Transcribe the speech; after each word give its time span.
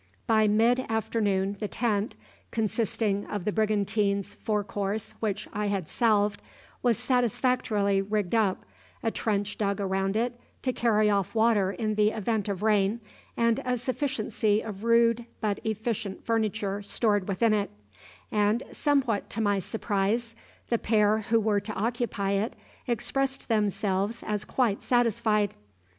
By 0.25 0.47
mid 0.47 0.83
afternoon 0.89 1.57
the 1.59 1.67
tent 1.67 2.15
consisting 2.49 3.27
of 3.27 3.45
the 3.45 3.51
brigantine's 3.51 4.33
fore 4.33 4.63
course, 4.63 5.11
which 5.19 5.47
I 5.53 5.67
had 5.67 5.87
salved 5.87 6.41
was 6.81 6.97
satisfactorily 6.97 8.01
rigged 8.01 8.33
up, 8.33 8.65
a 9.03 9.11
trench 9.11 9.59
dug 9.59 9.79
round 9.79 10.15
it 10.15 10.39
to 10.63 10.73
carry 10.73 11.11
off 11.11 11.35
water 11.35 11.69
in 11.71 11.93
the 11.93 12.09
event 12.09 12.49
of 12.49 12.63
rain, 12.63 12.99
and 13.37 13.61
a 13.63 13.77
sufficiency 13.77 14.59
of 14.63 14.83
rude 14.83 15.27
but 15.39 15.59
efficient 15.63 16.25
furniture 16.25 16.81
stored 16.81 17.27
within 17.27 17.53
it; 17.53 17.69
and, 18.31 18.63
somewhat 18.71 19.29
to 19.29 19.39
my 19.39 19.59
surprise, 19.59 20.35
the 20.69 20.79
pair 20.79 21.19
who 21.29 21.39
were 21.39 21.59
to 21.59 21.73
occupy 21.75 22.31
it 22.31 22.55
expressed 22.87 23.49
themselves 23.49 24.23
as 24.23 24.45
quite 24.45 24.81
satisfied. 24.81 25.53